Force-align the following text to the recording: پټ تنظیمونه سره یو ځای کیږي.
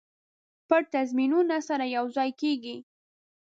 پټ 0.67 0.83
تنظیمونه 0.93 1.57
سره 1.69 1.85
یو 1.95 2.05
ځای 2.15 2.29
کیږي. 2.41 2.75